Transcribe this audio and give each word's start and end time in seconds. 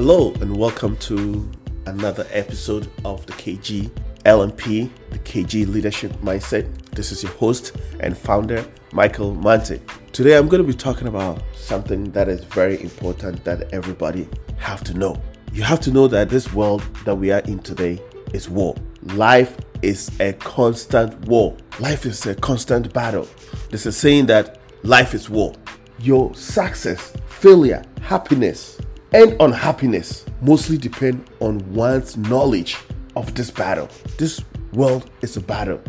Hello 0.00 0.32
and 0.34 0.56
welcome 0.56 0.96
to 0.98 1.50
another 1.86 2.24
episode 2.30 2.88
of 3.04 3.26
the 3.26 3.32
KG 3.32 3.90
LMP, 4.24 4.88
the 5.10 5.18
KG 5.18 5.66
Leadership 5.66 6.12
Mindset. 6.22 6.72
This 6.92 7.10
is 7.10 7.24
your 7.24 7.32
host 7.32 7.76
and 7.98 8.16
founder, 8.16 8.64
Michael 8.92 9.34
Mante. 9.34 9.80
Today 10.12 10.36
I'm 10.36 10.46
going 10.46 10.62
to 10.62 10.68
be 10.68 10.72
talking 10.72 11.08
about 11.08 11.42
something 11.52 12.12
that 12.12 12.28
is 12.28 12.44
very 12.44 12.80
important 12.80 13.42
that 13.42 13.74
everybody 13.74 14.28
have 14.58 14.84
to 14.84 14.94
know. 14.94 15.20
You 15.52 15.64
have 15.64 15.80
to 15.80 15.90
know 15.90 16.06
that 16.06 16.28
this 16.28 16.52
world 16.54 16.82
that 17.04 17.16
we 17.16 17.32
are 17.32 17.40
in 17.40 17.58
today 17.58 18.00
is 18.32 18.48
war. 18.48 18.76
Life 19.02 19.56
is 19.82 20.12
a 20.20 20.32
constant 20.34 21.18
war. 21.26 21.56
Life 21.80 22.06
is 22.06 22.24
a 22.24 22.36
constant 22.36 22.92
battle. 22.92 23.26
There's 23.70 23.86
a 23.86 23.90
saying 23.90 24.26
that 24.26 24.60
life 24.84 25.12
is 25.12 25.28
war. 25.28 25.54
Your 25.98 26.32
success, 26.36 27.12
failure, 27.26 27.82
happiness, 28.00 28.78
and 29.12 29.36
unhappiness 29.40 30.26
mostly 30.42 30.76
depend 30.76 31.24
on 31.40 31.58
one's 31.72 32.16
knowledge 32.16 32.76
of 33.16 33.34
this 33.34 33.50
battle. 33.50 33.88
This 34.18 34.44
world 34.72 35.10
is 35.22 35.36
a 35.36 35.40
battle, 35.40 35.80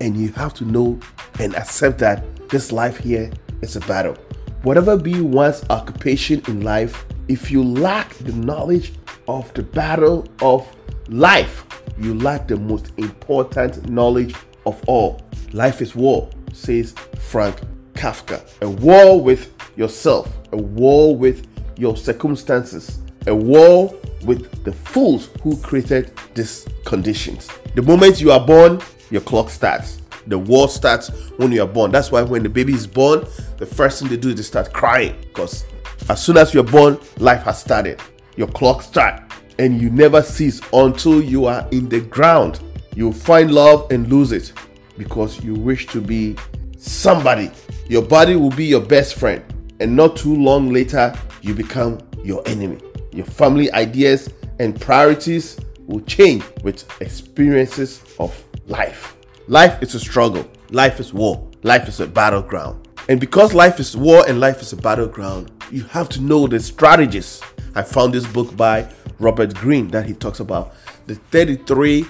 and 0.00 0.16
you 0.16 0.28
have 0.32 0.54
to 0.54 0.64
know 0.64 0.98
and 1.40 1.54
accept 1.56 1.98
that 1.98 2.24
this 2.48 2.72
life 2.72 2.98
here 2.98 3.30
is 3.62 3.76
a 3.76 3.80
battle. 3.80 4.16
Whatever 4.62 4.96
be 4.96 5.20
one's 5.20 5.64
occupation 5.70 6.42
in 6.48 6.62
life, 6.62 7.06
if 7.28 7.50
you 7.50 7.62
lack 7.62 8.14
the 8.18 8.32
knowledge 8.32 8.92
of 9.26 9.52
the 9.54 9.62
battle 9.62 10.26
of 10.42 10.66
life, 11.08 11.64
you 11.98 12.14
lack 12.14 12.46
the 12.46 12.56
most 12.56 12.92
important 12.98 13.88
knowledge 13.88 14.34
of 14.66 14.82
all. 14.86 15.22
Life 15.52 15.80
is 15.80 15.94
war, 15.94 16.28
says 16.52 16.94
Franz 17.18 17.56
Kafka. 17.94 18.42
A 18.60 18.68
war 18.68 19.20
with 19.20 19.52
yourself, 19.76 20.36
a 20.52 20.56
war 20.56 21.16
with 21.16 21.46
your 21.76 21.96
circumstances, 21.96 23.00
a 23.26 23.34
war 23.34 23.94
with 24.24 24.64
the 24.64 24.72
fools 24.72 25.30
who 25.42 25.56
created 25.58 26.12
these 26.34 26.66
conditions. 26.84 27.48
The 27.74 27.82
moment 27.82 28.20
you 28.20 28.32
are 28.32 28.44
born, 28.44 28.80
your 29.10 29.20
clock 29.22 29.50
starts. 29.50 30.00
The 30.26 30.38
war 30.38 30.68
starts 30.68 31.08
when 31.36 31.52
you 31.52 31.62
are 31.62 31.68
born. 31.68 31.92
That's 31.92 32.10
why 32.10 32.22
when 32.22 32.42
the 32.42 32.48
baby 32.48 32.74
is 32.74 32.86
born, 32.86 33.26
the 33.58 33.66
first 33.66 34.00
thing 34.00 34.08
they 34.08 34.16
do 34.16 34.30
is 34.30 34.36
they 34.36 34.42
start 34.42 34.72
crying 34.72 35.16
because 35.20 35.64
as 36.08 36.22
soon 36.22 36.36
as 36.36 36.52
you're 36.52 36.64
born, 36.64 36.98
life 37.18 37.42
has 37.44 37.60
started. 37.60 38.00
Your 38.36 38.48
clock 38.48 38.82
starts 38.82 39.22
and 39.58 39.80
you 39.80 39.90
never 39.90 40.22
cease 40.22 40.60
until 40.72 41.22
you 41.22 41.46
are 41.46 41.66
in 41.70 41.88
the 41.88 42.00
ground. 42.00 42.60
You 42.94 43.12
find 43.12 43.52
love 43.52 43.90
and 43.90 44.08
lose 44.08 44.32
it 44.32 44.52
because 44.98 45.42
you 45.44 45.54
wish 45.54 45.86
to 45.88 46.00
be 46.00 46.36
somebody. 46.78 47.50
Your 47.88 48.02
body 48.02 48.36
will 48.36 48.50
be 48.50 48.64
your 48.64 48.80
best 48.80 49.14
friend, 49.14 49.44
and 49.80 49.94
not 49.94 50.16
too 50.16 50.34
long 50.34 50.72
later, 50.72 51.14
you 51.42 51.54
become 51.54 51.98
your 52.24 52.42
enemy. 52.46 52.78
Your 53.12 53.26
family 53.26 53.70
ideas 53.72 54.28
and 54.58 54.80
priorities 54.80 55.58
will 55.86 56.00
change 56.02 56.44
with 56.62 56.84
experiences 57.00 58.02
of 58.18 58.44
life. 58.66 59.16
Life 59.48 59.82
is 59.82 59.94
a 59.94 60.00
struggle, 60.00 60.48
life 60.70 60.98
is 60.98 61.12
war, 61.12 61.48
life 61.62 61.88
is 61.88 62.00
a 62.00 62.06
battleground. 62.06 62.88
And 63.08 63.20
because 63.20 63.54
life 63.54 63.78
is 63.78 63.96
war 63.96 64.24
and 64.28 64.40
life 64.40 64.60
is 64.60 64.72
a 64.72 64.76
battleground, 64.76 65.52
you 65.70 65.84
have 65.84 66.08
to 66.10 66.20
know 66.20 66.46
the 66.46 66.58
strategies. 66.58 67.40
I 67.74 67.82
found 67.82 68.12
this 68.12 68.26
book 68.26 68.56
by 68.56 68.88
Robert 69.18 69.54
Greene 69.54 69.88
that 69.88 70.06
he 70.06 70.14
talks 70.14 70.40
about 70.40 70.74
the 71.06 71.14
33 71.14 72.04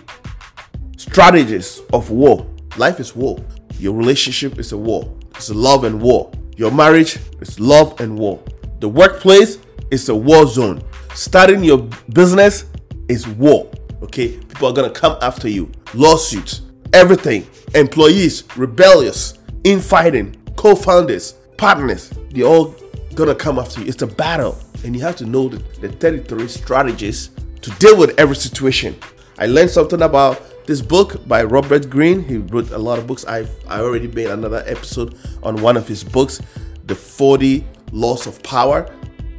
strategies 0.97 1.81
of 1.93 2.11
war. 2.11 2.47
Life 2.77 3.01
is 3.01 3.15
war. 3.15 3.39
Your 3.79 3.95
relationship 3.95 4.59
is 4.59 4.73
a 4.73 4.79
war. 4.79 5.15
It's 5.35 5.51
love 5.51 5.85
and 5.85 6.01
war. 6.01 6.31
Your 6.57 6.71
marriage 6.71 7.19
is 7.41 7.61
love 7.61 8.01
and 8.01 8.19
war. 8.19 8.43
The 8.81 8.89
workplace 8.89 9.59
is 9.91 10.09
a 10.09 10.15
war 10.15 10.47
zone. 10.47 10.83
Starting 11.15 11.65
your 11.65 11.79
business 12.13 12.67
is 13.09 13.27
war. 13.27 13.71
Okay, 14.03 14.29
people 14.29 14.69
are 14.69 14.73
gonna 14.73 14.91
come 14.91 15.17
after 15.23 15.49
you. 15.49 15.71
Lawsuits, 15.95 16.63
everything. 16.93 17.47
Employees, 17.75 18.45
rebellious, 18.57 19.39
infighting, 19.65 20.37
co-founders, 20.57 21.33
partners. 21.57 22.11
they're 22.31 22.45
all 22.45 22.75
gonna 23.15 23.35
come 23.35 23.59
after 23.59 23.81
you. 23.81 23.87
It's 23.89 24.03
a 24.03 24.07
battle 24.07 24.59
and 24.85 24.95
you 24.95 25.03
have 25.03 25.17
to 25.17 25.27
know 25.27 25.49
the, 25.49 25.59
the 25.81 25.89
33 25.89 26.49
strategies 26.49 27.31
to 27.63 27.71
deal 27.73 27.97
with 27.97 28.19
every 28.21 28.37
situation. 28.37 28.97
I 29.39 29.47
learned 29.47 29.71
something 29.71 30.03
about 30.03 30.43
this 30.67 30.81
book 30.81 31.27
by 31.27 31.45
Robert 31.45 31.89
Greene. 31.89 32.23
He 32.23 32.39
wrote 32.39 32.71
a 32.71 32.79
lot 32.79 32.99
of 32.99 33.07
books. 33.07 33.25
I've 33.25 33.51
I 33.69 33.81
already 33.81 34.09
made 34.09 34.29
another 34.29 34.63
episode 34.67 35.19
on 35.43 35.61
one 35.63 35.77
of 35.77 35.89
his 35.89 36.05
books, 36.05 36.41
The 36.85 36.95
40 36.95 37.65
Laws 37.93 38.27
of 38.27 38.43
Power. 38.43 38.93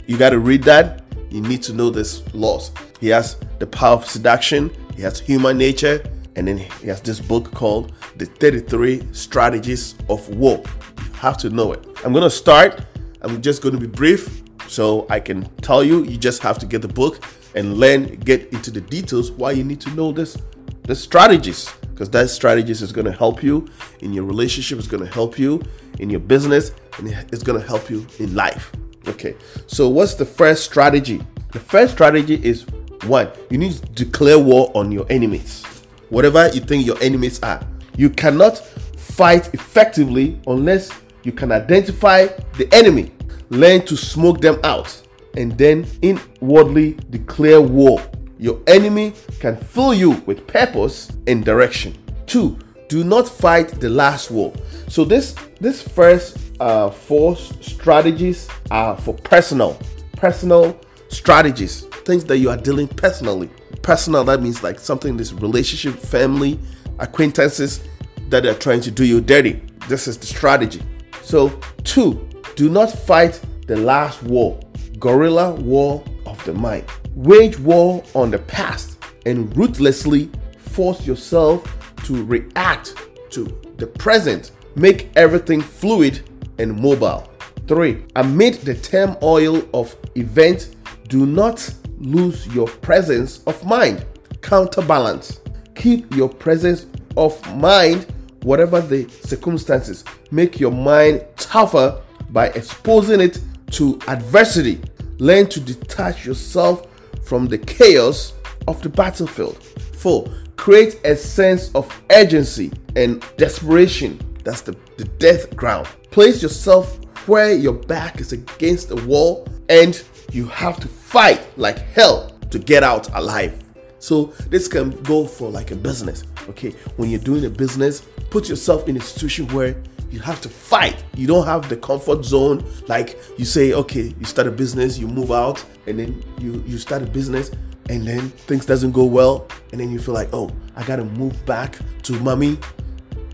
You 0.06 0.18
got 0.18 0.32
to 0.32 0.40
read 0.40 0.64
that. 0.64 1.04
You 1.30 1.42
need 1.42 1.62
to 1.64 1.74
know 1.74 1.90
this 1.90 2.24
laws. 2.34 2.72
He 3.00 3.10
has 3.10 3.38
the 3.60 3.68
power 3.68 3.96
of 3.96 4.06
seduction, 4.06 4.72
he 4.96 5.02
has 5.02 5.20
human 5.20 5.58
nature, 5.58 6.04
and 6.36 6.48
then 6.48 6.58
he 6.58 6.88
has 6.88 7.02
this 7.02 7.20
book 7.20 7.52
called 7.52 7.94
The 8.16 8.26
33 8.26 9.08
Strategies 9.12 9.96
of 10.10 10.28
War. 10.30 10.64
You 10.98 11.14
have 11.14 11.38
to 11.40 11.50
know 11.50 11.74
it. 11.74 11.86
I'm 12.06 12.14
going 12.14 12.24
to 12.24 12.30
start. 12.30 12.86
I'm 13.22 13.42
just 13.42 13.62
going 13.62 13.76
to 13.76 13.82
be 13.82 13.88
brief 13.88 14.44
so 14.68 15.08
I 15.10 15.20
can 15.20 15.50
tell 15.58 15.84
you, 15.84 16.04
you 16.04 16.18
just 16.18 16.42
have 16.44 16.60
to 16.60 16.66
get 16.66 16.82
the 16.82 16.88
book 16.88 17.24
and 17.56 17.78
learn, 17.78 18.06
get 18.18 18.52
into 18.54 18.70
the 18.70 18.82
details 18.82 19.32
why 19.32 19.52
you 19.52 19.64
need 19.64 19.82
to 19.82 19.90
know 19.92 20.12
this, 20.12 20.38
the 20.84 20.96
strategies, 20.96 21.74
because 21.98 22.12
that 22.12 22.30
strategies 22.30 22.84
is 22.84 22.92
going 22.92 23.06
to 23.06 23.12
help 23.12 23.42
you 23.42 23.68
in 24.02 24.14
your 24.14 24.24
relationship, 24.24 24.78
it's 24.78 24.88
going 24.88 25.04
to 25.04 25.12
help 25.12 25.40
you 25.40 25.60
in 25.98 26.12
your 26.12 26.20
business, 26.20 26.70
and 27.00 27.08
it's 27.34 27.42
going 27.42 27.60
to 27.60 27.66
help 27.66 27.90
you 27.90 28.06
in 28.20 28.36
life. 28.36 28.72
Okay, 29.08 29.36
so 29.66 29.90
what's 29.90 30.14
the 30.14 30.26
first 30.26 30.64
strategy? 30.64 31.26
The 31.54 31.60
first 31.60 31.94
strategy 31.94 32.36
is 32.44 32.68
one, 33.06 33.32
you 33.50 33.58
need 33.58 33.74
to 33.74 34.06
declare 34.06 34.38
war 34.38 34.72
on 34.76 34.92
your 34.92 35.08
enemies, 35.10 35.66
whatever 36.10 36.50
you 36.50 36.62
think 36.62 36.86
your 36.86 37.02
enemies 37.02 37.42
are. 37.42 37.66
You 37.98 38.12
cannot 38.12 38.60
fight 38.60 39.52
effectively 39.56 40.40
unless 40.46 40.92
you 41.24 41.32
can 41.32 41.52
identify 41.52 42.28
the 42.58 42.70
enemy 42.72 43.12
learn 43.50 43.84
to 43.86 43.98
smoke 43.98 44.40
them 44.40 44.60
out, 44.64 45.02
and 45.36 45.58
then 45.58 45.88
inwardly 46.04 46.94
declare 47.10 47.60
war. 47.60 48.00
Your 48.40 48.62
enemy 48.68 49.14
can 49.40 49.58
fill 49.58 49.94
you 49.94 50.12
with 50.26 50.46
purpose 50.48 51.12
and 51.26 51.44
direction. 51.44 51.98
Two, 52.28 52.58
do 52.88 53.04
not 53.04 53.28
fight 53.28 53.70
the 53.80 53.90
last 53.90 54.32
war. 54.32 54.54
So 54.88 55.04
this 55.04 55.36
this 55.60 55.82
first 55.82 56.38
uh, 56.60 56.90
four 56.90 57.36
strategies 57.36 58.48
are 58.72 58.98
for 58.98 59.14
personal, 59.14 59.80
personal 60.14 60.80
strategies, 61.10 61.82
things 62.06 62.26
that 62.26 62.38
you 62.38 62.50
are 62.50 62.58
dealing 62.58 62.88
personally. 62.88 63.50
Personal 63.82 64.24
that 64.26 64.42
means 64.42 64.64
like 64.64 64.80
something 64.80 65.18
this 65.18 65.34
relationship, 65.34 66.00
family, 66.00 66.60
acquaintances 67.00 67.84
that 68.30 68.46
are 68.46 68.54
trying 68.54 68.82
to 68.82 68.92
do 68.92 69.06
you 69.06 69.22
dirty. 69.22 69.62
This 69.88 70.08
is 70.08 70.18
the 70.18 70.26
strategy. 70.26 70.82
So 71.24 71.50
two, 71.84 72.28
do 72.56 72.70
not 72.70 72.92
fight 72.92 73.40
the 73.68 73.78
last 73.78 74.22
war, 74.24 74.60
guerrilla 75.00 75.54
war 75.54 76.04
of 76.26 76.44
the 76.46 76.54
mind. 76.54 76.86
Wage 77.18 77.58
war 77.58 78.04
on 78.14 78.30
the 78.30 78.38
past 78.38 79.00
and 79.26 79.58
ruthlessly 79.58 80.30
force 80.60 81.08
yourself 81.08 81.66
to 82.04 82.24
react 82.24 82.94
to 83.32 83.46
the 83.78 83.88
present. 83.88 84.52
Make 84.76 85.10
everything 85.16 85.60
fluid 85.60 86.30
and 86.60 86.80
mobile. 86.80 87.28
3. 87.68 88.06
Amid 88.18 88.54
the 88.62 88.76
turmoil 88.76 89.68
of 89.74 89.96
events, 90.14 90.76
do 91.08 91.26
not 91.26 91.68
lose 91.98 92.46
your 92.54 92.68
presence 92.68 93.42
of 93.46 93.66
mind. 93.66 94.06
Counterbalance. 94.42 95.40
Keep 95.74 96.16
your 96.16 96.30
presence 96.30 96.86
of 97.18 97.42
mind, 97.56 98.06
whatever 98.44 98.80
the 98.80 99.10
circumstances. 99.10 100.04
Make 100.30 100.60
your 100.60 100.72
mind 100.72 101.26
tougher 101.36 102.00
by 102.30 102.50
exposing 102.50 103.22
it 103.22 103.40
to 103.72 103.98
adversity. 104.08 104.80
Learn 105.18 105.48
to 105.48 105.60
detach 105.60 106.24
yourself 106.24 106.86
from 107.28 107.46
the 107.46 107.58
chaos 107.58 108.34
of 108.70 108.82
the 108.82 108.88
battlefield. 108.88 109.62
4. 109.98 110.32
Create 110.56 111.00
a 111.04 111.16
sense 111.16 111.70
of 111.76 111.94
urgency 112.12 112.72
and 112.96 113.24
desperation. 113.36 114.18
That's 114.46 114.62
the, 114.62 114.78
the 114.98 115.04
death 115.20 115.54
ground. 115.56 115.88
Place 116.10 116.42
yourself 116.42 117.00
where 117.28 117.54
your 117.54 117.74
back 117.74 118.22
is 118.22 118.32
against 118.32 118.88
the 118.88 118.96
wall 119.06 119.46
and 119.68 120.02
you 120.32 120.48
have 120.48 120.80
to 120.80 120.88
fight 120.88 121.46
like 121.58 121.80
hell 121.80 122.32
to 122.50 122.60
get 122.60 122.82
out 122.82 123.14
alive. 123.14 123.62
So 124.00 124.28
this 124.50 124.70
can 124.70 124.92
go 125.04 125.28
for 125.28 125.52
like 125.52 125.72
a 125.72 125.76
business. 125.76 126.24
Okay, 126.48 126.72
when 126.96 127.10
you're 127.10 127.20
doing 127.20 127.44
a 127.44 127.50
business, 127.50 128.08
put 128.30 128.48
yourself 128.48 128.88
in 128.88 128.96
a 128.96 129.02
situation 129.02 129.48
where 129.50 129.76
you 130.10 130.20
have 130.20 130.42
to 130.42 130.50
fight. 130.50 131.04
You 131.16 131.28
don't 131.28 131.46
have 131.46 131.70
the 131.70 131.78
comfort 131.78 132.24
zone. 132.24 132.64
Like 132.88 133.18
you 133.38 133.46
say, 133.46 133.74
okay, 133.74 134.14
you 134.20 134.26
start 134.26 134.48
a 134.48 134.52
business, 134.52 134.98
you 134.98 135.08
move 135.08 135.32
out, 135.32 135.64
and 135.86 136.00
then 136.00 136.24
you 136.40 136.64
you 136.66 136.78
start 136.78 137.02
a 137.02 137.06
business, 137.06 137.52
and 137.90 138.08
then 138.08 138.30
things 138.30 138.66
doesn't 138.66 138.92
go 138.92 139.04
well, 139.04 139.48
and 139.72 139.82
then 139.82 139.92
you 139.92 140.00
feel 140.00 140.14
like, 140.14 140.30
oh, 140.34 140.50
I 140.76 140.84
gotta 140.84 141.06
move 141.06 141.46
back 141.46 141.78
to 142.04 142.14
mommy, 142.20 142.58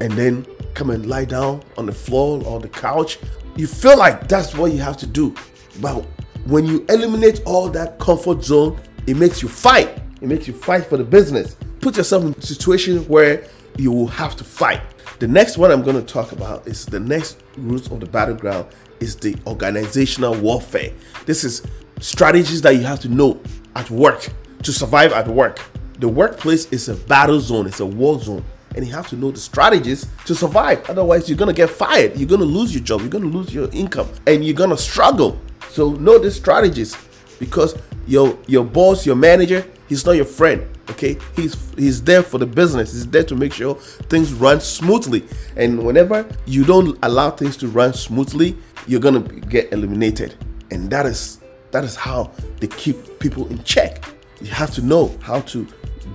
and 0.02 0.12
then 0.14 0.46
come 0.74 0.90
and 0.90 1.06
lie 1.06 1.25
down 1.25 1.62
on 1.78 1.86
the 1.86 1.92
floor 1.92 2.44
or 2.46 2.60
the 2.60 2.70
couch. 2.70 3.20
You 3.56 3.68
feel 3.68 3.98
like 3.98 4.28
that's 4.28 4.56
what 4.56 4.72
you 4.72 4.80
have 4.80 4.98
to 4.98 5.08
do. 5.08 5.36
But 5.80 6.06
when 6.46 6.66
you 6.66 6.86
eliminate 6.90 7.42
all 7.46 7.70
that 7.70 8.00
comfort 8.00 8.44
zone, 8.44 8.80
it 9.08 9.16
makes 9.18 9.42
you 9.42 9.48
fight. 9.48 9.90
It 10.22 10.28
makes 10.28 10.48
you 10.48 10.54
fight 10.54 10.86
for 10.86 10.98
the 10.98 11.04
business. 11.04 11.56
Put 11.81 11.98
yourself 11.98 12.24
in 12.24 12.34
a 12.34 12.42
situation 12.42 13.00
where 13.08 13.46
you 13.78 13.92
will 13.92 14.08
have 14.08 14.36
to 14.38 14.44
fight. 14.44 14.81
The 15.20 15.28
next 15.28 15.58
one 15.58 15.72
I'm 15.72 15.84
going 15.84 15.96
to 15.96 16.14
talk 16.14 16.32
about 16.32 16.68
is 16.68 16.86
the 16.86 17.00
next 17.00 17.42
route 17.58 17.92
of 17.92 18.00
the 18.00 18.06
battleground 18.06 18.68
is 19.00 19.16
the 19.16 19.36
organizational 19.46 20.36
warfare. 20.36 20.92
This 21.26 21.44
is 21.44 21.64
strategies 22.00 22.62
that 22.62 22.76
you 22.76 22.82
have 22.82 23.00
to 23.02 23.10
know 23.10 23.40
at 23.76 23.90
work 23.90 24.28
to 24.64 24.74
survive 24.74 25.14
at 25.14 25.28
work. 25.28 25.60
The 26.00 26.08
workplace 26.10 26.66
is 26.72 26.90
a 26.90 26.96
battle 26.96 27.40
zone, 27.40 27.68
it's 27.68 27.80
a 27.80 27.86
war 27.86 28.20
zone, 28.20 28.44
and 28.76 28.86
you 28.86 28.92
have 28.94 29.08
to 29.10 29.16
know 29.16 29.32
the 29.32 29.40
strategies 29.40 30.08
to 30.26 30.36
survive. 30.36 30.90
Otherwise, 30.90 31.30
you're 31.30 31.38
gonna 31.38 31.54
get 31.54 31.70
fired, 31.70 32.18
you're 32.18 32.28
gonna 32.28 32.44
lose 32.44 32.74
your 32.74 32.84
job, 32.84 33.02
you're 33.02 33.10
gonna 33.10 33.26
lose 33.26 33.54
your 33.54 33.70
income, 33.72 34.10
and 34.28 34.44
you're 34.44 34.56
gonna 34.56 34.78
struggle. 34.78 35.40
So 35.70 35.92
know 35.92 36.18
the 36.18 36.32
strategies 36.32 36.98
because 37.40 37.76
your 38.08 38.38
your 38.48 38.64
boss, 38.64 39.06
your 39.06 39.16
manager, 39.16 39.66
he's 39.88 40.06
not 40.06 40.14
your 40.14 40.26
friend. 40.26 40.68
Okay, 40.90 41.18
he's 41.36 41.56
he's 41.78 42.04
there 42.04 42.22
for 42.22 42.38
the 42.38 42.46
business. 42.46 42.92
He's 42.92 43.08
there 43.08 43.24
to 43.24 43.36
make 43.36 43.54
sure 43.54 43.76
things 43.76 44.34
run 44.34 44.60
smoothly. 44.60 45.24
And 45.56 45.86
whenever 45.86 46.28
you 46.46 46.66
don't 46.66 46.98
allow 47.04 47.32
things 47.32 47.56
to 47.58 47.68
run 47.68 47.94
smoothly, 47.94 48.58
you're 48.88 49.00
gonna 49.00 49.22
get 49.22 49.72
eliminated. 49.72 50.36
And 50.72 50.90
that 50.90 51.06
is 51.06 51.40
that 51.72 51.84
is 51.84 51.96
how 51.96 52.32
they 52.60 52.68
keep 52.68 53.20
people 53.20 53.48
in 53.48 53.64
check. 53.64 54.04
You 54.42 54.48
have 54.48 54.72
to 54.76 54.82
know 54.82 55.18
how 55.22 55.40
to 55.42 55.66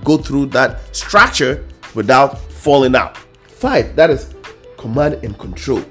go 0.03 0.17
through 0.17 0.47
that 0.47 0.95
structure 0.95 1.65
without 1.95 2.37
falling 2.37 2.95
out. 2.95 3.17
Five, 3.47 3.95
that 3.95 4.09
is 4.09 4.35
command 4.77 5.15
and 5.23 5.37
control. 5.37 5.83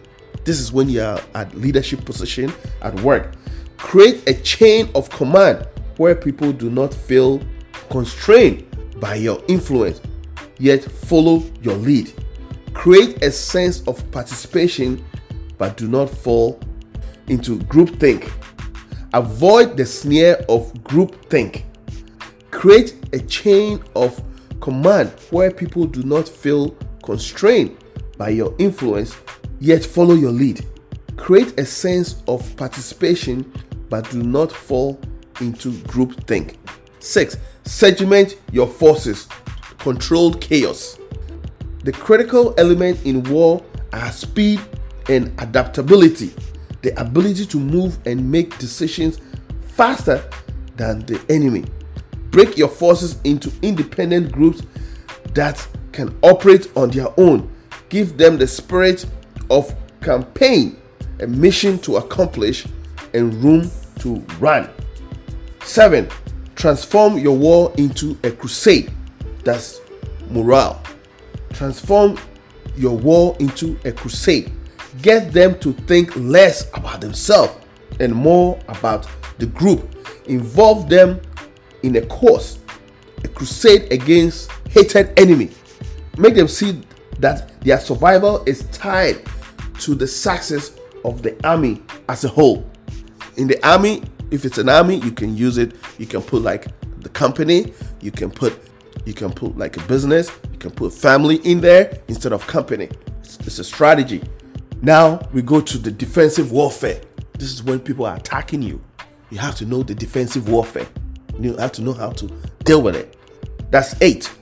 This 0.44 0.60
is 0.60 0.72
when 0.72 0.88
you 0.88 1.02
are 1.02 1.20
at 1.34 1.54
leadership 1.54 2.04
position 2.04 2.52
at 2.80 2.98
work. 3.00 3.34
Create 3.76 4.26
a 4.28 4.34
chain 4.34 4.88
of 4.94 5.10
command 5.10 5.66
where 5.96 6.14
people 6.14 6.52
do 6.52 6.70
not 6.70 6.94
feel 6.94 7.42
constrained 7.90 8.67
by 9.00 9.14
your 9.16 9.42
influence, 9.48 10.00
yet 10.58 10.82
follow 10.82 11.42
your 11.62 11.76
lead. 11.76 12.12
Create 12.74 13.22
a 13.22 13.30
sense 13.30 13.86
of 13.86 14.08
participation, 14.10 15.04
but 15.56 15.76
do 15.76 15.88
not 15.88 16.08
fall 16.08 16.60
into 17.28 17.58
groupthink. 17.60 18.30
Avoid 19.14 19.76
the 19.76 19.86
snare 19.86 20.36
of 20.48 20.72
groupthink. 20.84 21.64
Create 22.50 22.94
a 23.12 23.18
chain 23.20 23.82
of 23.94 24.22
command 24.60 25.10
where 25.30 25.50
people 25.50 25.86
do 25.86 26.02
not 26.02 26.28
feel 26.28 26.70
constrained 27.02 27.76
by 28.16 28.28
your 28.30 28.54
influence, 28.58 29.16
yet 29.60 29.84
follow 29.84 30.14
your 30.14 30.32
lead. 30.32 30.64
Create 31.16 31.58
a 31.58 31.64
sense 31.64 32.22
of 32.28 32.56
participation, 32.56 33.50
but 33.88 34.08
do 34.10 34.22
not 34.22 34.52
fall 34.52 35.00
into 35.40 35.70
groupthink. 35.70 36.56
Six, 37.00 37.36
segment 37.68 38.38
your 38.50 38.66
forces, 38.66 39.28
controlled 39.78 40.40
chaos. 40.40 40.98
The 41.84 41.92
critical 41.92 42.54
element 42.56 43.04
in 43.04 43.22
war 43.24 43.62
are 43.92 44.10
speed 44.10 44.60
and 45.08 45.32
adaptability, 45.38 46.32
the 46.82 46.98
ability 47.00 47.44
to 47.46 47.58
move 47.58 47.98
and 48.06 48.30
make 48.30 48.56
decisions 48.58 49.20
faster 49.62 50.28
than 50.76 51.00
the 51.00 51.20
enemy. 51.28 51.64
Break 52.30 52.56
your 52.56 52.68
forces 52.68 53.18
into 53.24 53.52
independent 53.62 54.32
groups 54.32 54.62
that 55.34 55.66
can 55.92 56.16
operate 56.22 56.70
on 56.74 56.90
their 56.90 57.08
own. 57.18 57.52
Give 57.90 58.16
them 58.16 58.38
the 58.38 58.46
spirit 58.46 59.04
of 59.50 59.74
campaign, 60.00 60.80
a 61.20 61.26
mission 61.26 61.78
to 61.80 61.96
accomplish, 61.96 62.66
and 63.12 63.34
room 63.42 63.70
to 64.00 64.16
run. 64.40 64.70
Seven, 65.64 66.08
transform 66.58 67.16
your 67.18 67.36
war 67.36 67.72
into 67.78 68.18
a 68.24 68.32
crusade. 68.32 68.92
That's 69.44 69.80
morale. 70.28 70.82
Transform 71.52 72.18
your 72.76 72.96
war 72.96 73.36
into 73.38 73.78
a 73.84 73.92
crusade. 73.92 74.52
Get 75.00 75.32
them 75.32 75.58
to 75.60 75.72
think 75.72 76.14
less 76.16 76.68
about 76.74 77.00
themselves 77.00 77.54
and 78.00 78.12
more 78.12 78.58
about 78.66 79.06
the 79.38 79.46
group. 79.46 79.94
Involve 80.26 80.88
them 80.88 81.20
in 81.84 81.94
a 81.94 82.04
cause, 82.06 82.58
a 83.22 83.28
crusade 83.28 83.92
against 83.92 84.50
hated 84.68 85.16
enemy. 85.16 85.50
Make 86.16 86.34
them 86.34 86.48
see 86.48 86.82
that 87.20 87.60
their 87.60 87.78
survival 87.78 88.42
is 88.46 88.64
tied 88.72 89.22
to 89.78 89.94
the 89.94 90.08
success 90.08 90.76
of 91.04 91.22
the 91.22 91.36
army 91.46 91.80
as 92.08 92.24
a 92.24 92.28
whole. 92.28 92.68
In 93.36 93.46
the 93.46 93.64
army, 93.66 94.02
if 94.30 94.44
it's 94.44 94.58
an 94.58 94.68
army, 94.68 94.96
you 94.96 95.10
can 95.10 95.36
use 95.36 95.58
it. 95.58 95.74
You 95.98 96.06
can 96.06 96.22
put 96.22 96.42
like 96.42 96.66
the 97.00 97.08
company. 97.08 97.72
You 98.00 98.10
can 98.10 98.30
put 98.30 98.58
you 99.04 99.14
can 99.14 99.32
put 99.32 99.56
like 99.56 99.76
a 99.76 99.82
business. 99.82 100.30
You 100.52 100.58
can 100.58 100.70
put 100.70 100.92
family 100.92 101.36
in 101.36 101.60
there 101.60 102.00
instead 102.08 102.32
of 102.32 102.46
company. 102.46 102.88
It's, 103.20 103.38
it's 103.40 103.58
a 103.58 103.64
strategy. 103.64 104.22
Now 104.82 105.20
we 105.32 105.42
go 105.42 105.60
to 105.60 105.78
the 105.78 105.90
defensive 105.90 106.52
warfare. 106.52 107.00
This 107.38 107.52
is 107.52 107.62
when 107.62 107.80
people 107.80 108.04
are 108.06 108.16
attacking 108.16 108.62
you. 108.62 108.80
You 109.30 109.38
have 109.38 109.54
to 109.56 109.66
know 109.66 109.82
the 109.82 109.94
defensive 109.94 110.48
warfare. 110.48 110.86
You 111.38 111.56
have 111.56 111.72
to 111.72 111.82
know 111.82 111.92
how 111.92 112.10
to 112.10 112.26
deal 112.64 112.82
with 112.82 112.96
it. 112.96 113.16
That's 113.70 114.00
eight. 114.02 114.32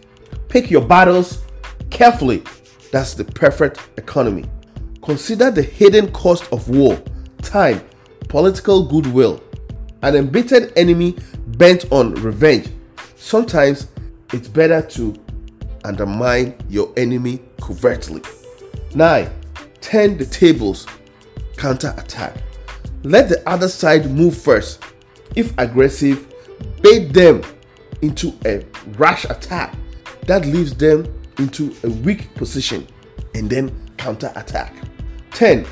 Pick 0.48 0.70
your 0.70 0.84
battles 0.84 1.44
carefully. 1.90 2.42
That's 2.92 3.14
the 3.14 3.24
perfect 3.24 3.80
economy. 3.98 4.44
Consider 5.02 5.50
the 5.50 5.62
hidden 5.62 6.10
cost 6.12 6.50
of 6.52 6.68
war, 6.68 7.00
time, 7.42 7.80
political 8.28 8.86
goodwill, 8.86 9.42
an 10.02 10.14
embittered 10.16 10.72
enemy 10.76 11.16
bent 11.58 11.90
on 11.90 12.14
revenge. 12.14 12.68
Sometimes 13.16 13.88
it's 14.32 14.48
better 14.48 14.82
to 14.82 15.14
undermine 15.84 16.54
your 16.68 16.92
enemy 16.96 17.40
covertly. 17.60 18.22
9. 18.94 19.30
Turn 19.80 20.18
the 20.18 20.26
tables, 20.26 20.86
counter 21.56 21.94
attack. 21.96 22.36
Let 23.02 23.28
the 23.28 23.48
other 23.48 23.68
side 23.68 24.10
move 24.10 24.36
first. 24.36 24.82
If 25.34 25.56
aggressive, 25.58 26.26
bait 26.82 27.12
them 27.12 27.42
into 28.02 28.32
a 28.44 28.64
rash 28.98 29.24
attack 29.26 29.76
that 30.26 30.44
leaves 30.44 30.74
them 30.74 31.06
into 31.38 31.74
a 31.84 31.90
weak 31.90 32.34
position 32.34 32.86
and 33.34 33.48
then 33.48 33.70
counter 33.96 34.32
attack. 34.34 34.74
10. 35.32 35.66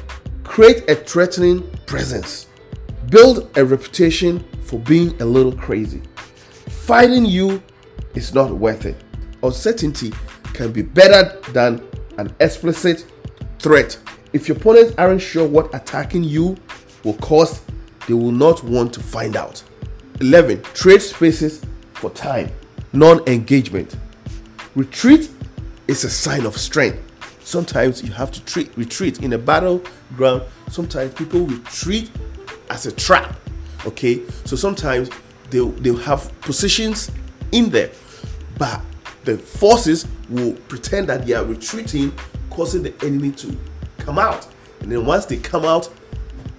Create 0.45 0.89
a 0.89 0.95
threatening 0.95 1.69
presence. 1.87 2.47
Build 3.11 3.51
a 3.57 3.65
reputation 3.65 4.45
for 4.63 4.79
being 4.79 5.21
a 5.21 5.25
little 5.25 5.53
crazy. 5.53 6.03
Fighting 6.69 7.27
you 7.27 7.63
is 8.15 8.35
not 8.35 8.51
worth 8.51 8.87
it. 8.87 8.97
Uncertainty 9.43 10.13
can 10.53 10.73
be 10.73 10.83
better 10.83 11.39
than 11.53 11.87
an 12.19 12.35
explicit 12.41 13.07
threat. 13.59 13.99
If 14.33 14.49
your 14.49 14.57
opponents 14.57 14.95
aren't 14.99 15.21
sure 15.21 15.47
what 15.47 15.75
attacking 15.75 16.25
you 16.25 16.57
will 17.03 17.15
cost, 17.15 17.63
they 18.07 18.15
will 18.15 18.33
not 18.33 18.63
want 18.65 18.93
to 18.95 19.01
find 19.01 19.37
out. 19.37 19.63
11. 20.21 20.63
Trade 20.75 21.03
spaces 21.03 21.65
for 21.93 22.11
time, 22.11 22.51
non 22.93 23.27
engagement. 23.27 23.97
Retreat 24.75 25.31
is 25.89 26.05
a 26.05 26.11
sign 26.11 26.47
of 26.47 26.57
strength. 26.57 27.01
Sometimes 27.41 28.03
you 28.03 28.13
have 28.13 28.31
to 28.33 28.45
treat, 28.45 28.77
retreat 28.77 29.23
in 29.23 29.35
a 29.35 29.39
battleground. 29.39 30.43
Sometimes 30.71 31.13
people 31.15 31.47
retreat 31.47 32.11
as 32.71 32.87
a 32.87 32.93
trap. 32.93 33.37
Okay, 33.87 34.23
so 34.45 34.57
sometimes 34.57 35.11
they'll 35.51 35.71
they'll 35.73 35.97
have 35.97 36.33
positions 36.41 37.11
in 37.53 37.71
there, 37.71 37.91
but 38.59 38.81
the 39.25 39.39
forces 39.39 40.07
will 40.29 40.53
pretend 40.69 41.09
that 41.09 41.27
they 41.27 41.35
are 41.35 41.45
retreating, 41.45 42.13
causing 42.51 42.83
the 42.83 42.95
enemy 43.05 43.31
to 43.33 43.57
come 43.99 44.19
out. 44.19 44.47
And 44.81 44.91
then 44.91 45.05
once 45.07 45.27
they 45.27 45.39
come 45.39 45.65
out, 45.65 45.89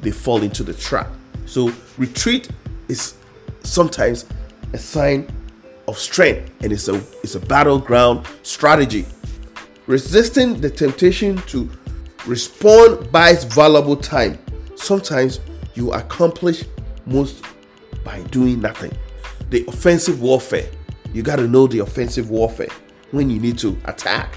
they 0.02 0.12
fall 0.12 0.42
into 0.42 0.64
the 0.64 0.74
trap. 0.74 1.10
So 1.46 1.72
retreat 1.98 2.50
is 2.88 3.16
sometimes 3.64 4.26
a 4.74 4.78
sign 4.78 5.28
of 5.88 5.98
strength 5.98 6.52
and 6.64 6.72
it's 6.72 6.88
a 6.88 6.96
it's 7.24 7.36
a 7.36 7.40
battleground 7.40 8.28
strategy. 8.44 9.06
Resisting 9.88 10.60
the 10.60 10.70
temptation 10.70 11.38
to 11.44 11.70
respond 12.26 13.12
buys 13.12 13.44
valuable 13.44 13.96
time. 13.96 14.40
Sometimes 14.76 15.40
you 15.76 15.94
accomplish 15.94 16.66
most 17.06 17.44
by 18.04 18.22
doing 18.24 18.62
nothing. 18.62 18.92
The 19.50 19.66
offensive 19.68 20.22
warfare. 20.22 20.70
You 21.14 21.22
got 21.22 21.38
to 21.38 21.48
know 21.48 21.68
the 21.68 21.80
offensive 21.80 22.30
warfare 22.30 22.70
when 23.12 23.30
you 23.30 23.40
need 23.40 23.58
to 23.60 23.78
attack. 23.86 24.36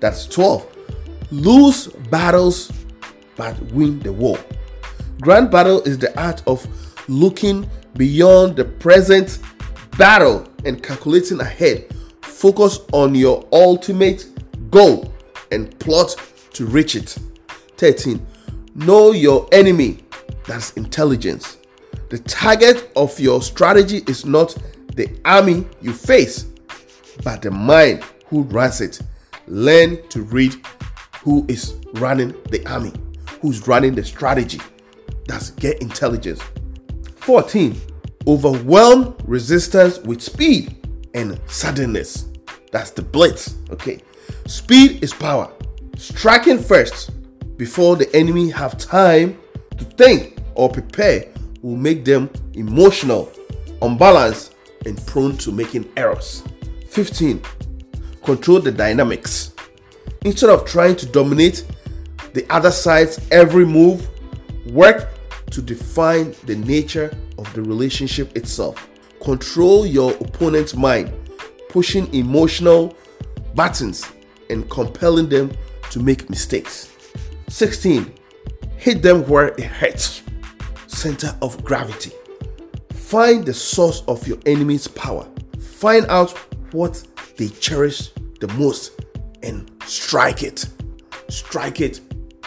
That's 0.00 0.26
12. 0.26 0.66
Lose 1.30 1.88
battles 2.10 2.70
but 3.36 3.60
win 3.72 3.98
the 4.00 4.12
war. 4.12 4.38
Grand 5.20 5.50
battle 5.50 5.80
is 5.82 5.98
the 5.98 6.18
art 6.20 6.42
of 6.46 6.66
looking 7.08 7.68
beyond 7.96 8.56
the 8.56 8.64
present 8.64 9.38
battle 9.96 10.48
and 10.64 10.82
calculating 10.82 11.40
ahead. 11.40 11.86
Focus 12.22 12.80
on 12.92 13.14
your 13.14 13.46
ultimate 13.52 14.26
goal 14.70 15.12
and 15.50 15.78
plot 15.78 16.16
to 16.52 16.66
reach 16.66 16.96
it. 16.96 17.16
13. 17.76 18.24
Know 18.74 19.12
your 19.12 19.48
enemy 19.52 20.01
that's 20.46 20.72
intelligence. 20.72 21.58
The 22.08 22.18
target 22.20 22.90
of 22.96 23.18
your 23.18 23.42
strategy 23.42 24.02
is 24.06 24.24
not 24.26 24.56
the 24.94 25.08
army 25.24 25.66
you 25.80 25.92
face, 25.92 26.44
but 27.24 27.42
the 27.42 27.50
mind 27.50 28.04
who 28.26 28.42
runs 28.42 28.80
it. 28.80 29.00
Learn 29.46 30.06
to 30.08 30.22
read 30.22 30.54
who 31.22 31.44
is 31.48 31.74
running 31.94 32.34
the 32.50 32.66
army, 32.66 32.92
who's 33.40 33.66
running 33.66 33.94
the 33.94 34.04
strategy. 34.04 34.60
That's 35.26 35.50
get 35.50 35.80
intelligence. 35.80 36.42
14. 37.16 37.80
Overwhelm 38.26 39.16
resistance 39.24 39.98
with 39.98 40.20
speed 40.22 40.76
and 41.14 41.40
suddenness. 41.46 42.28
That's 42.72 42.90
the 42.90 43.02
blitz. 43.02 43.56
Okay. 43.70 44.00
Speed 44.46 45.02
is 45.02 45.12
power. 45.12 45.52
Striking 45.96 46.58
first 46.58 47.10
before 47.56 47.96
the 47.96 48.14
enemy 48.14 48.50
have 48.50 48.78
time 48.78 49.38
to 49.76 49.84
think 49.84 50.31
or 50.54 50.68
prepare 50.68 51.26
will 51.62 51.76
make 51.76 52.04
them 52.04 52.30
emotional, 52.54 53.32
unbalanced, 53.80 54.54
and 54.86 55.04
prone 55.06 55.36
to 55.38 55.52
making 55.52 55.90
errors. 55.96 56.42
15. 56.88 57.42
Control 58.24 58.60
the 58.60 58.72
dynamics. 58.72 59.52
Instead 60.24 60.50
of 60.50 60.64
trying 60.64 60.96
to 60.96 61.06
dominate 61.06 61.64
the 62.32 62.46
other 62.50 62.70
side's 62.70 63.20
every 63.30 63.64
move, 63.64 64.08
work 64.70 65.08
to 65.50 65.60
define 65.60 66.34
the 66.46 66.56
nature 66.56 67.16
of 67.38 67.52
the 67.54 67.62
relationship 67.62 68.36
itself. 68.36 68.88
Control 69.20 69.86
your 69.86 70.12
opponent's 70.14 70.74
mind, 70.74 71.12
pushing 71.68 72.12
emotional 72.14 72.96
buttons 73.54 74.04
and 74.50 74.68
compelling 74.70 75.28
them 75.28 75.52
to 75.90 76.00
make 76.00 76.28
mistakes. 76.30 76.92
16. 77.48 78.12
Hit 78.76 79.02
them 79.02 79.26
where 79.28 79.48
it 79.48 79.64
hurts. 79.64 80.22
Center 80.92 81.34
of 81.40 81.62
gravity. 81.64 82.12
Find 82.92 83.44
the 83.44 83.54
source 83.54 84.02
of 84.08 84.26
your 84.28 84.38
enemy's 84.46 84.86
power. 84.86 85.26
Find 85.58 86.06
out 86.06 86.30
what 86.72 87.02
they 87.36 87.48
cherish 87.48 88.10
the 88.40 88.48
most 88.58 89.00
and 89.42 89.70
strike 89.86 90.42
it. 90.42 90.66
Strike 91.28 91.80
it 91.80 92.00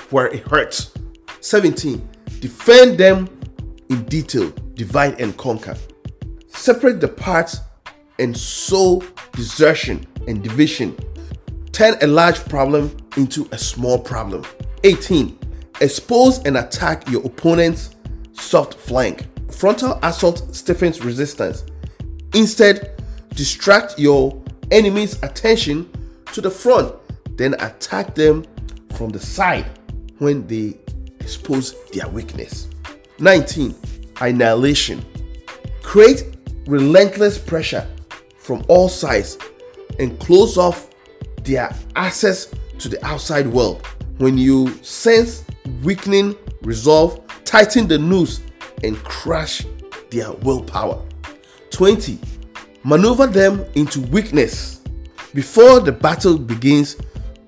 where 0.09 0.27
it 0.27 0.47
hurts. 0.47 0.93
17. 1.41 2.07
Defend 2.39 2.97
them 2.97 3.27
in 3.89 4.03
detail, 4.05 4.51
divide 4.75 5.19
and 5.19 5.35
conquer. 5.37 5.75
Separate 6.47 7.01
the 7.01 7.07
parts 7.07 7.59
and 8.19 8.35
sow 8.37 9.03
desertion 9.33 10.05
and 10.27 10.43
division. 10.43 10.95
Turn 11.71 11.97
a 12.01 12.07
large 12.07 12.39
problem 12.45 12.95
into 13.17 13.49
a 13.51 13.57
small 13.57 13.99
problem. 13.99 14.45
18. 14.83 15.37
Expose 15.81 16.39
and 16.45 16.57
attack 16.57 17.09
your 17.09 17.25
opponent's 17.25 17.94
soft 18.35 18.75
flank. 18.75 19.27
Frontal 19.51 19.99
assault 20.03 20.55
stiffens 20.55 21.03
resistance. 21.03 21.63
Instead, 22.33 23.01
distract 23.33 23.97
your 23.97 24.41
enemy's 24.71 25.21
attention 25.23 25.89
to 26.33 26.41
the 26.41 26.49
front, 26.49 26.93
then 27.37 27.53
attack 27.55 28.15
them 28.15 28.45
from 28.95 29.09
the 29.09 29.19
side 29.19 29.65
when 30.19 30.45
they 30.47 30.77
expose 31.19 31.75
their 31.91 32.07
weakness. 32.09 32.69
19. 33.19 33.75
Annihilation. 34.21 35.03
Create 35.81 36.35
relentless 36.67 37.37
pressure 37.37 37.87
from 38.37 38.63
all 38.67 38.89
sides 38.89 39.37
and 39.99 40.19
close 40.19 40.57
off 40.57 40.89
their 41.43 41.73
access 41.95 42.53
to 42.79 42.89
the 42.89 43.03
outside 43.05 43.47
world. 43.47 43.85
When 44.17 44.37
you 44.37 44.69
sense 44.83 45.43
weakening 45.83 46.35
resolve, 46.61 47.24
tighten 47.45 47.87
the 47.87 47.97
noose 47.97 48.41
and 48.83 48.97
crush 49.03 49.65
their 50.09 50.33
willpower. 50.33 51.01
20. 51.71 52.19
Maneuver 52.83 53.27
them 53.27 53.65
into 53.75 54.01
weakness. 54.01 54.81
Before 55.33 55.79
the 55.79 55.91
battle 55.91 56.37
begins, 56.37 56.97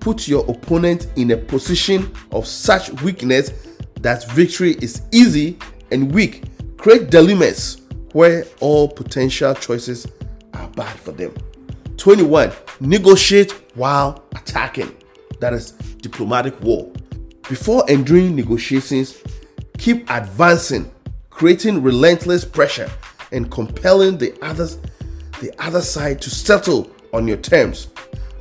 put 0.00 0.28
your 0.28 0.48
opponent 0.50 1.08
in 1.16 1.32
a 1.32 1.36
position 1.36 2.10
of 2.32 2.46
such 2.46 2.90
weakness 3.02 3.52
that 4.00 4.30
victory 4.32 4.72
is 4.80 5.02
easy 5.12 5.58
and 5.90 6.12
weak. 6.12 6.44
Create 6.76 7.10
dilemmas 7.10 7.82
where 8.12 8.44
all 8.60 8.88
potential 8.88 9.54
choices 9.54 10.06
are 10.54 10.68
bad 10.70 10.98
for 10.98 11.12
them. 11.12 11.34
21. 11.96 12.52
Negotiate 12.80 13.52
while 13.74 14.24
attacking. 14.32 14.94
That 15.40 15.52
is 15.52 15.72
diplomatic 15.72 16.60
war. 16.60 16.90
Before 17.48 17.84
entering 17.88 18.36
negotiations, 18.36 19.22
keep 19.78 20.10
advancing, 20.10 20.90
creating 21.30 21.82
relentless 21.82 22.44
pressure 22.44 22.90
and 23.32 23.50
compelling 23.50 24.18
the 24.18 24.36
others 24.42 24.78
the 25.40 25.54
other 25.62 25.80
side 25.80 26.20
to 26.20 26.30
settle 26.30 26.90
on 27.12 27.28
your 27.28 27.36
terms. 27.36 27.88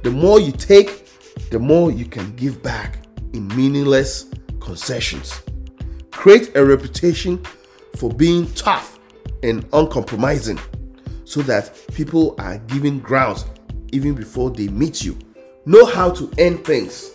The 0.04 0.10
more 0.10 0.40
you 0.40 0.52
take, 0.52 1.08
the 1.52 1.60
more 1.60 1.92
you 1.92 2.06
can 2.06 2.36
give 2.36 2.62
back 2.64 3.00
in 3.34 3.48
meaningless 3.50 4.26
concessions. 4.60 5.42
Create 6.12 6.56
a 6.56 6.66
reputation 6.66 7.44
for 7.98 8.10
being 8.10 8.52
tough 8.54 9.00
and 9.44 9.66
uncompromising 9.74 10.60
so 11.24 11.42
that 11.44 11.72
people 11.94 12.36
are 12.40 12.58
giving 12.60 13.00
grounds 13.00 13.46
even 13.92 14.16
before 14.16 14.50
they 14.50 14.68
meet 14.70 15.04
you. 15.04 15.18
Know 15.66 15.86
how 15.86 16.10
to 16.12 16.32
end 16.38 16.66
things. 16.66 17.12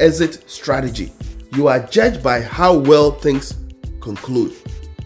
Exit 0.00 0.50
strategy. 0.50 1.12
You 1.54 1.68
are 1.68 1.80
judged 1.80 2.22
by 2.22 2.40
how 2.40 2.74
well 2.74 3.10
things 3.10 3.58
conclude. 4.00 4.54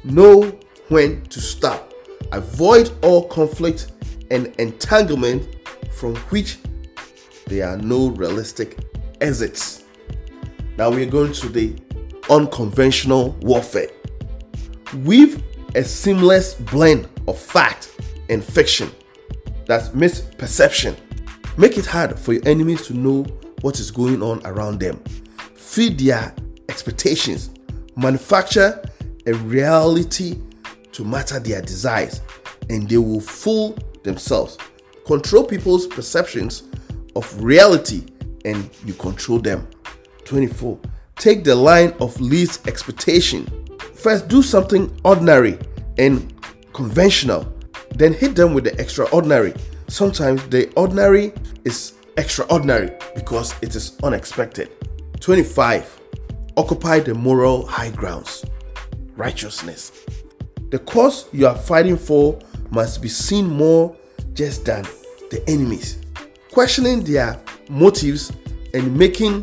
Know 0.05 0.57
when 0.88 1.23
to 1.26 1.41
stop. 1.41 1.93
Avoid 2.31 2.93
all 3.03 3.26
conflict 3.26 3.91
and 4.31 4.55
entanglement 4.59 5.57
from 5.93 6.15
which 6.31 6.59
there 7.47 7.69
are 7.69 7.76
no 7.76 8.11
realistic 8.11 8.79
exits. 9.21 9.83
Now 10.76 10.91
we're 10.91 11.11
going 11.11 11.33
to 11.33 11.49
the 11.49 11.75
unconventional 12.31 13.31
warfare. 13.41 13.88
Weave 15.05 15.43
a 15.75 15.83
seamless 15.83 16.55
blend 16.55 17.09
of 17.26 17.37
fact 17.38 18.00
and 18.29 18.45
fiction. 18.45 18.93
That's 19.67 19.88
misperception. 19.88 20.97
Make 21.57 21.76
it 21.76 21.87
hard 21.87 22.17
for 22.17 22.35
your 22.35 22.47
enemies 22.47 22.87
to 22.87 22.95
know 22.95 23.25
what 23.62 23.81
is 23.81 23.91
going 23.91 24.23
on 24.23 24.47
around 24.47 24.79
them. 24.79 25.03
Feed 25.76 25.99
their 25.99 26.35
expectations. 26.71 27.50
Manufacture 27.97 28.83
a 29.26 29.35
reality 29.35 30.40
to 30.92 31.04
matter 31.04 31.38
their 31.38 31.61
desires, 31.61 32.23
and 32.71 32.88
they 32.88 32.97
will 32.97 33.21
fool 33.21 33.76
themselves. 34.02 34.56
Control 35.04 35.45
people's 35.45 35.87
perceptions 35.87 36.62
of 37.14 37.30
reality 37.45 38.06
and 38.47 38.71
you 38.87 38.95
control 38.95 39.38
them. 39.38 39.68
24. 40.25 40.78
Take 41.16 41.45
the 41.45 41.54
line 41.54 41.92
of 42.00 42.18
least 42.23 42.66
expectation. 42.66 43.47
First, 43.97 44.28
do 44.28 44.40
something 44.42 44.99
ordinary 45.04 45.59
and 45.99 46.33
conventional, 46.73 47.54
then 47.97 48.14
hit 48.14 48.35
them 48.35 48.54
with 48.54 48.64
the 48.64 48.80
extraordinary. 48.80 49.52
Sometimes 49.88 50.42
the 50.49 50.73
ordinary 50.73 51.35
is 51.66 51.92
extraordinary 52.16 52.92
because 53.14 53.54
it 53.61 53.76
is 53.76 53.99
unexpected. 54.02 54.71
25. 55.20 56.00
Occupy 56.56 57.00
the 57.00 57.14
moral 57.14 57.66
high 57.66 57.90
grounds. 57.90 58.44
Righteousness. 59.16 59.92
The 60.70 60.78
cause 60.80 61.28
you 61.32 61.46
are 61.46 61.56
fighting 61.56 61.96
for 61.96 62.38
must 62.70 63.00
be 63.02 63.08
seen 63.08 63.46
more 63.46 63.96
just 64.35 64.64
than 64.64 64.82
the 65.30 65.42
enemies. 65.49 65.99
Questioning 66.50 67.04
their 67.04 67.40
motives 67.68 68.32
and 68.75 68.96
making 68.96 69.42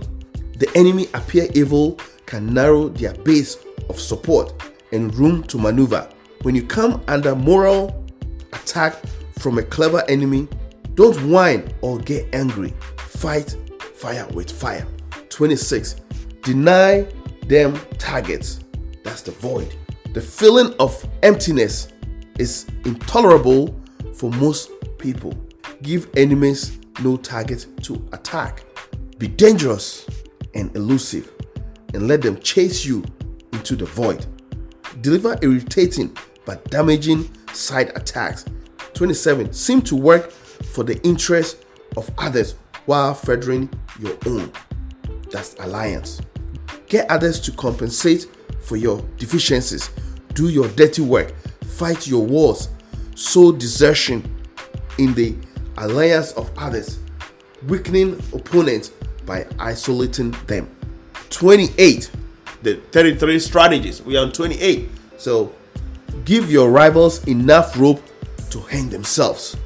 the 0.57 0.69
enemy 0.75 1.07
appear 1.13 1.47
evil 1.53 1.99
can 2.25 2.53
narrow 2.53 2.89
their 2.89 3.13
base 3.13 3.57
of 3.89 3.99
support 3.99 4.53
and 4.91 5.13
room 5.15 5.43
to 5.43 5.57
maneuver. 5.57 6.07
When 6.43 6.55
you 6.55 6.63
come 6.63 7.03
under 7.07 7.35
moral 7.35 8.05
attack 8.53 8.95
from 9.39 9.57
a 9.57 9.63
clever 9.63 10.03
enemy, 10.07 10.47
don't 10.95 11.17
whine 11.29 11.73
or 11.81 11.97
get 11.99 12.33
angry. 12.33 12.73
Fight 12.97 13.55
fire 13.95 14.27
with 14.33 14.51
fire. 14.51 14.85
26. 15.33 15.95
Deny 16.43 17.07
them 17.47 17.79
targets. 17.97 18.59
That's 19.03 19.23
the 19.23 19.31
void. 19.31 19.75
The 20.13 20.21
feeling 20.21 20.75
of 20.79 21.03
emptiness 21.23 21.87
is 22.37 22.67
intolerable 22.85 23.75
for 24.13 24.29
most 24.31 24.69
people. 24.99 25.33
Give 25.81 26.07
enemies 26.15 26.77
no 27.01 27.17
target 27.17 27.65
to 27.81 28.07
attack. 28.13 28.63
Be 29.17 29.27
dangerous 29.27 30.07
and 30.53 30.73
elusive 30.75 31.31
and 31.95 32.07
let 32.07 32.21
them 32.21 32.39
chase 32.39 32.85
you 32.85 33.03
into 33.53 33.75
the 33.75 33.85
void. 33.85 34.25
Deliver 35.01 35.35
irritating 35.41 36.15
but 36.45 36.63
damaging 36.69 37.27
side 37.53 37.91
attacks. 37.95 38.45
27. 38.93 39.51
Seem 39.51 39.81
to 39.81 39.95
work 39.95 40.29
for 40.31 40.83
the 40.83 41.01
interest 41.01 41.65
of 41.97 42.11
others 42.19 42.53
while 42.85 43.15
furthering 43.15 43.67
your 43.99 44.15
own. 44.27 44.51
That's 45.33 45.55
alliance. 45.55 46.21
Get 46.87 47.09
others 47.09 47.39
to 47.41 47.51
compensate 47.51 48.27
for 48.61 48.77
your 48.77 49.01
deficiencies. 49.17 49.89
Do 50.35 50.47
your 50.47 50.67
dirty 50.69 51.01
work 51.01 51.33
fight 51.73 52.05
your 52.07 52.23
wars, 52.23 52.69
sow 53.15 53.51
desertion 53.51 54.23
in 54.99 55.13
the 55.15 55.35
alliance 55.77 56.33
of 56.33 56.51
others, 56.55 56.99
weakening 57.67 58.13
opponents 58.31 58.89
by 59.25 59.47
isolating 59.57 60.31
them. 60.45 60.69
28. 61.31 62.11
The 62.61 62.75
33 62.91 63.39
strategies. 63.39 64.01
We 64.03 64.17
are 64.17 64.25
on 64.25 64.31
28. 64.31 64.89
So 65.17 65.53
give 66.25 66.51
your 66.51 66.69
rivals 66.69 67.27
enough 67.27 67.77
rope 67.77 68.03
to 68.51 68.59
hang 68.59 68.89
themselves. 68.89 69.57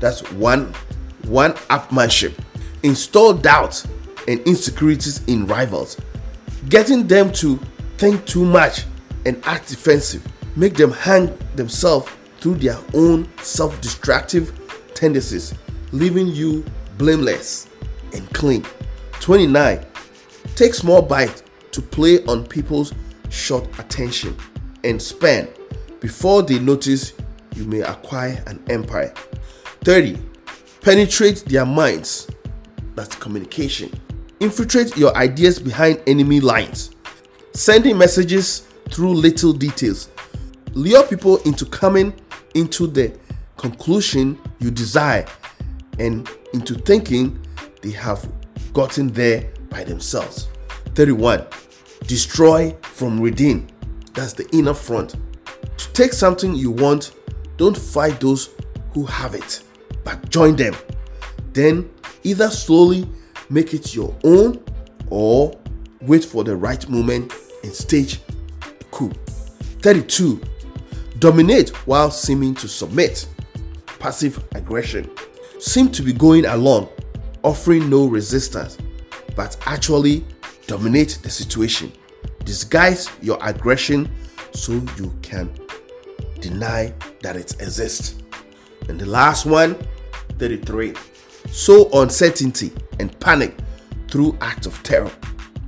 That's 0.00 0.20
one 0.32 0.74
one 1.26 1.52
upmanship. 1.70 2.34
Install 2.82 3.34
doubt 3.34 3.86
and 4.28 4.40
insecurities 4.40 5.24
in 5.26 5.46
rivals. 5.46 5.96
Getting 6.68 7.06
them 7.06 7.32
to 7.34 7.58
think 7.98 8.24
too 8.26 8.44
much 8.44 8.84
and 9.26 9.40
act 9.44 9.68
defensive. 9.68 10.26
Make 10.56 10.74
them 10.74 10.92
hang 10.92 11.36
themselves 11.56 12.10
through 12.38 12.56
their 12.56 12.78
own 12.94 13.28
self-destructive 13.38 14.52
tendencies, 14.94 15.54
leaving 15.92 16.28
you 16.28 16.64
blameless 16.98 17.68
and 18.12 18.28
clean. 18.32 18.64
29. 19.20 19.84
Take 20.56 20.74
small 20.74 21.02
bites 21.02 21.42
to 21.70 21.80
play 21.80 22.24
on 22.24 22.46
people's 22.46 22.92
short 23.30 23.66
attention 23.78 24.36
and 24.84 25.00
span 25.00 25.48
before 26.00 26.42
they 26.42 26.58
notice 26.58 27.14
you 27.54 27.64
may 27.64 27.80
acquire 27.80 28.42
an 28.46 28.62
empire. 28.68 29.14
30. 29.84 30.18
Penetrate 30.80 31.44
their 31.46 31.64
minds. 31.64 32.28
That's 32.94 33.14
communication. 33.16 33.90
Infiltrate 34.42 34.96
your 34.96 35.16
ideas 35.16 35.60
behind 35.60 36.02
enemy 36.08 36.40
lines. 36.40 36.90
Sending 37.54 37.96
messages 37.96 38.66
through 38.90 39.14
little 39.14 39.52
details. 39.52 40.08
Lure 40.72 41.06
people 41.06 41.36
into 41.42 41.64
coming 41.64 42.12
into 42.54 42.88
the 42.88 43.16
conclusion 43.56 44.36
you 44.58 44.72
desire 44.72 45.24
and 46.00 46.28
into 46.54 46.74
thinking 46.74 47.40
they 47.82 47.92
have 47.92 48.28
gotten 48.72 49.12
there 49.12 49.48
by 49.70 49.84
themselves. 49.84 50.48
31. 50.96 51.46
Destroy 52.08 52.76
from 52.82 53.20
within. 53.20 53.70
That's 54.12 54.32
the 54.32 54.48
inner 54.50 54.74
front. 54.74 55.14
To 55.76 55.92
take 55.92 56.12
something 56.12 56.52
you 56.52 56.72
want, 56.72 57.12
don't 57.58 57.78
fight 57.78 58.18
those 58.18 58.50
who 58.92 59.06
have 59.06 59.36
it, 59.36 59.62
but 60.02 60.30
join 60.30 60.56
them. 60.56 60.74
Then 61.52 61.88
either 62.24 62.50
slowly 62.50 63.06
make 63.52 63.74
it 63.74 63.94
your 63.94 64.14
own 64.24 64.62
or 65.10 65.54
wait 66.00 66.24
for 66.24 66.42
the 66.42 66.56
right 66.56 66.88
moment 66.88 67.32
and 67.62 67.72
stage 67.72 68.20
a 68.80 68.84
coup. 68.84 69.10
32. 69.82 70.40
Dominate 71.18 71.70
while 71.86 72.10
seeming 72.10 72.54
to 72.54 72.66
submit. 72.66 73.28
Passive 73.98 74.42
aggression. 74.54 75.10
Seem 75.60 75.90
to 75.90 76.02
be 76.02 76.12
going 76.12 76.46
along, 76.46 76.88
offering 77.44 77.88
no 77.88 78.06
resistance, 78.06 78.78
but 79.36 79.56
actually 79.66 80.24
dominate 80.66 81.18
the 81.22 81.30
situation. 81.30 81.92
Disguise 82.44 83.10
your 83.20 83.38
aggression 83.42 84.10
so 84.52 84.72
you 84.72 85.12
can 85.22 85.52
deny 86.40 86.92
that 87.22 87.36
it 87.36 87.52
exists. 87.60 88.16
And 88.88 88.98
the 88.98 89.06
last 89.06 89.46
one, 89.46 89.76
33. 90.38 90.94
Sow 91.50 91.88
uncertainty 91.92 92.72
and 92.98 93.18
panic 93.20 93.56
through 94.08 94.36
acts 94.40 94.66
of 94.66 94.82
terror. 94.82 95.10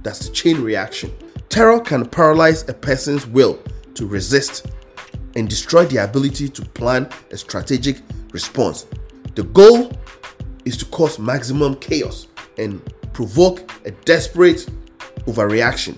That's 0.03 0.29
the 0.29 0.35
chain 0.35 0.63
reaction. 0.63 1.13
Terror 1.49 1.81
can 1.81 2.05
paralyze 2.07 2.69
a 2.69 2.75
person's 2.75 3.27
will 3.27 3.59
to 3.95 4.07
resist 4.07 4.67
and 5.37 5.49
destroy 5.49 5.85
their 5.87 6.05
ability 6.05 6.49
to 6.49 6.63
plan 6.63 7.09
a 7.31 7.37
strategic 7.37 7.99
response. 8.33 8.87
The 9.35 9.45
goal 9.45 9.93
is 10.65 10.77
to 10.79 10.85
cause 10.87 11.19
maximum 11.19 11.77
chaos 11.77 12.29
and 12.59 12.83
provoke 13.13 13.71
a 13.85 13.91
desperate 13.91 14.67
overreaction. 15.27 15.97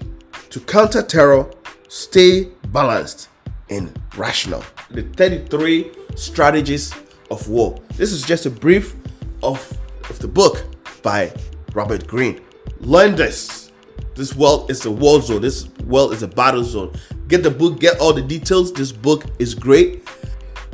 To 0.50 0.61
counter 0.61 1.03
terror, 1.03 1.50
stay 1.88 2.44
balanced 2.68 3.29
and 3.70 3.98
rational. 4.16 4.62
The 4.90 5.03
33 5.03 5.90
strategies 6.14 6.94
of 7.31 7.48
war. 7.48 7.79
This 7.94 8.12
is 8.12 8.22
just 8.22 8.46
a 8.46 8.50
brief 8.50 8.94
of, 9.42 9.77
of 10.09 10.18
the 10.20 10.29
book 10.29 10.64
by 11.07 11.33
Robert 11.73 12.05
Greene. 12.09 12.40
Learn 12.81 13.14
this. 13.14 13.71
This 14.16 14.35
world 14.35 14.69
is 14.73 14.85
a 14.87 14.90
war 14.90 15.23
zone. 15.23 15.40
This 15.40 15.69
world 15.87 16.12
is 16.12 16.25
a 16.25 16.27
battle 16.27 16.64
zone. 16.64 16.92
Get 17.29 17.45
the 17.45 17.51
book, 17.51 17.79
get 17.79 18.01
all 18.01 18.12
the 18.12 18.23
details. 18.23 18.73
This 18.73 18.90
book 18.90 19.23
is 19.38 19.55
great. 19.55 20.03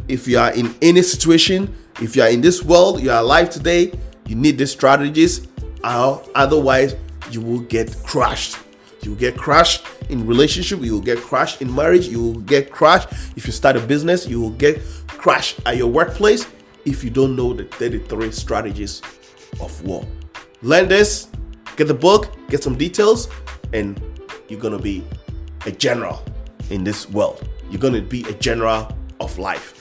If 0.09 0.27
you 0.27 0.38
are 0.38 0.51
in 0.53 0.75
any 0.81 1.03
situation, 1.03 1.77
if 2.01 2.16
you 2.16 2.23
are 2.23 2.31
in 2.31 2.40
this 2.40 2.62
world, 2.62 3.03
you 3.03 3.11
are 3.11 3.21
alive 3.21 3.51
today, 3.51 3.92
you 4.27 4.35
need 4.35 4.57
these 4.57 4.73
strategies. 4.73 5.47
Otherwise, 5.85 6.97
you 7.31 7.42
will 7.42 7.61
get 7.61 7.95
crushed. 8.03 8.57
You 9.03 9.11
will 9.11 9.18
get 9.18 9.37
crushed 9.37 9.85
in 10.09 10.27
relationship. 10.27 10.81
You 10.81 10.95
will 10.95 11.03
get 11.03 11.18
crushed 11.18 11.61
in 11.61 11.75
marriage. 11.75 12.09
You 12.09 12.23
will 12.23 12.40
get 12.40 12.71
crushed 12.71 13.09
if 13.37 13.45
you 13.45 13.53
start 13.53 13.77
a 13.77 13.81
business. 13.81 14.27
You 14.27 14.40
will 14.40 14.57
get 14.57 14.81
crushed 15.09 15.61
at 15.66 15.77
your 15.77 15.88
workplace 15.88 16.47
if 16.87 17.05
you 17.05 17.11
don't 17.11 17.37
know 17.37 17.53
the 17.53 17.64
33 17.64 18.33
strategies 18.33 19.03
of 19.61 19.83
war. 19.85 20.07
Learn 20.62 20.87
this, 20.87 21.27
get 21.77 21.88
the 21.88 21.94
book, 21.94 22.29
get 22.48 22.62
some 22.62 22.79
details, 22.79 23.29
and 23.72 24.01
you're 24.48 24.61
gonna 24.61 24.79
be 24.79 25.05
a 25.66 25.72
general 25.72 26.22
in 26.70 26.85
this 26.85 27.11
world. 27.11 27.48
You're 27.68 27.81
gonna 27.81 28.01
be 28.01 28.22
a 28.29 28.33
general 28.35 28.96
of 29.18 29.38
life. 29.38 29.79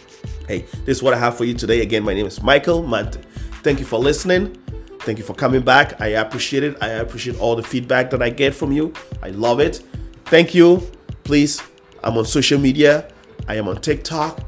Hey, 0.48 0.66
this 0.86 0.98
is 0.98 1.04
what 1.04 1.14
I 1.14 1.18
have 1.18 1.38
for 1.38 1.46
you 1.46 1.54
today. 1.54 1.82
Again, 1.82 2.04
my 2.04 2.16
name 2.16 2.26
is 2.26 2.42
Michael 2.42 2.82
Mante. 2.82 3.22
Thank 3.62 3.80
you 3.80 3.86
for 3.86 4.00
listening. 4.00 4.58
Thank 5.02 5.20
you 5.20 5.24
for 5.24 5.36
coming 5.36 5.62
back. 5.62 6.02
I 6.02 6.08
appreciate 6.08 6.64
it. 6.64 6.78
I 6.82 6.88
appreciate 6.90 7.40
all 7.40 7.56
the 7.56 7.64
feedback 7.64 8.10
that 8.10 8.24
I 8.24 8.30
get 8.30 8.56
from 8.56 8.72
you. 8.72 8.92
I 9.22 9.30
love 9.30 9.60
it. 9.60 9.84
Thank 10.26 10.56
you. 10.56 10.82
Please, 11.24 11.62
I'm 12.04 12.18
on 12.18 12.26
social 12.26 12.60
media. 12.60 13.08
I 13.48 13.56
am 13.56 13.68
on 13.68 13.82
TikTok. 13.82 14.40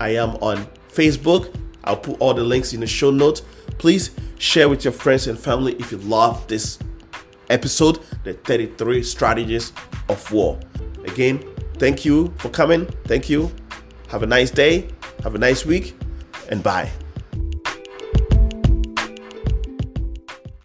I 0.00 0.10
am 0.16 0.30
on 0.36 0.66
Facebook. 0.90 1.54
I'll 1.84 1.98
put 1.98 2.18
all 2.20 2.32
the 2.32 2.42
links 2.42 2.72
in 2.72 2.80
the 2.80 2.86
show 2.86 3.10
notes. 3.10 3.42
Please 3.78 4.10
share 4.38 4.68
with 4.68 4.84
your 4.84 4.92
friends 4.92 5.26
and 5.26 5.38
family 5.38 5.74
if 5.74 5.92
you 5.92 5.98
love 5.98 6.46
this 6.48 6.78
episode, 7.50 8.00
the 8.24 8.34
33 8.34 9.02
strategies 9.02 9.72
of 10.08 10.32
war. 10.32 10.58
Again, 11.04 11.44
thank 11.74 12.04
you 12.04 12.32
for 12.38 12.48
coming. 12.48 12.86
Thank 13.04 13.28
you. 13.28 13.50
Have 14.08 14.22
a 14.22 14.26
nice 14.26 14.50
day. 14.50 14.88
Have 15.22 15.34
a 15.34 15.38
nice 15.38 15.64
week. 15.64 15.96
And 16.50 16.62
bye. 16.62 16.90